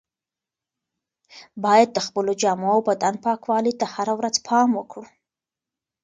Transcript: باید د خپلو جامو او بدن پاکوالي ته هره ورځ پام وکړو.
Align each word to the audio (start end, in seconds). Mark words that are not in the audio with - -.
باید 1.63 1.89
د 1.93 1.99
خپلو 2.07 2.31
جامو 2.41 2.67
او 2.75 2.79
بدن 2.89 3.13
پاکوالي 3.25 3.73
ته 3.79 3.85
هره 3.93 4.13
ورځ 4.19 4.35
پام 4.47 4.69
وکړو. 4.75 5.03